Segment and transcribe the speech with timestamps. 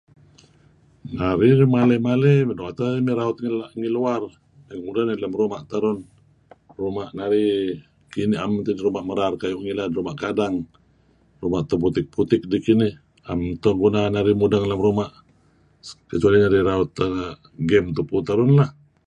[1.39, 3.37] Uih maley-maley doo' teh narih mey raut
[3.79, 4.21] ngi luar.
[4.83, 5.99] ngudeh narih lem ruma' terun.
[6.81, 7.09] Ruma'
[8.11, 10.55] kinih na'em neto' ideh merar kayu' malem ruma' kadang,
[11.41, 12.93] ruma' putik-putok deh kinih
[13.29, 15.11] am mento guna narih mudeng lem ruma'
[16.09, 16.93] kecuali narih raut
[17.69, 18.17] game tupu
[18.59, 18.69] lah.